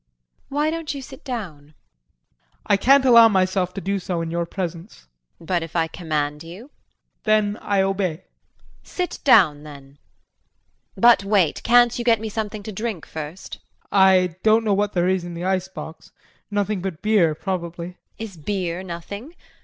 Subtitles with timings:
[0.49, 0.57] ]JULIE.
[0.57, 1.63] Why don't you sit down?
[1.63, 1.75] JEAN.
[2.65, 5.05] I can't allow myself to do so in your presence.
[5.37, 5.45] JULIE.
[5.45, 6.71] But if I command you?
[6.71, 6.71] JEAN.
[7.53, 8.13] Then I obey.
[8.15, 8.23] JULIE.
[8.81, 9.99] Sit down then.
[10.97, 13.53] But wait can't you get me something to drink first?
[13.53, 13.61] JEAN.
[13.91, 16.11] I don't know what there is in the icebox.
[16.49, 17.89] Nothing but beer, probably.
[17.89, 17.97] JULIE.
[18.17, 19.35] Is beer nothing?